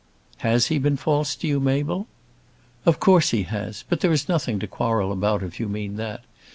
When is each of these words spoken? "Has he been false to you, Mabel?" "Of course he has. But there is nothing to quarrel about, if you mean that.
"Has 0.39 0.65
he 0.65 0.79
been 0.79 0.97
false 0.97 1.35
to 1.35 1.47
you, 1.47 1.59
Mabel?" 1.59 2.07
"Of 2.87 2.99
course 2.99 3.29
he 3.29 3.43
has. 3.43 3.83
But 3.87 3.99
there 3.99 4.11
is 4.11 4.27
nothing 4.27 4.57
to 4.57 4.65
quarrel 4.65 5.11
about, 5.11 5.43
if 5.43 5.59
you 5.59 5.69
mean 5.69 5.95
that. 5.97 6.23